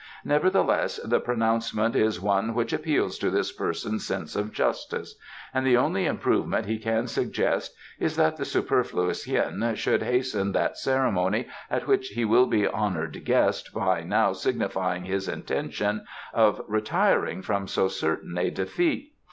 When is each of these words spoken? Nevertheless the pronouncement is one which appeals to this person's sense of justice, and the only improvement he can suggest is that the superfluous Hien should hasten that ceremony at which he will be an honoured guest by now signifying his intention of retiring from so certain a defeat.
Nevertheless 0.25 0.99
the 1.05 1.19
pronouncement 1.19 1.95
is 1.95 2.19
one 2.19 2.55
which 2.55 2.73
appeals 2.73 3.19
to 3.19 3.29
this 3.29 3.51
person's 3.51 4.03
sense 4.03 4.35
of 4.35 4.51
justice, 4.51 5.13
and 5.53 5.63
the 5.63 5.77
only 5.77 6.07
improvement 6.07 6.65
he 6.65 6.79
can 6.79 7.05
suggest 7.05 7.75
is 7.99 8.15
that 8.15 8.35
the 8.37 8.43
superfluous 8.45 9.25
Hien 9.25 9.75
should 9.75 10.01
hasten 10.01 10.53
that 10.53 10.79
ceremony 10.79 11.47
at 11.69 11.85
which 11.85 12.07
he 12.07 12.25
will 12.25 12.47
be 12.47 12.65
an 12.65 12.73
honoured 12.73 13.23
guest 13.25 13.71
by 13.75 14.01
now 14.01 14.33
signifying 14.33 15.05
his 15.05 15.27
intention 15.27 16.03
of 16.33 16.63
retiring 16.67 17.43
from 17.43 17.67
so 17.67 17.87
certain 17.87 18.35
a 18.39 18.49
defeat. 18.49 19.13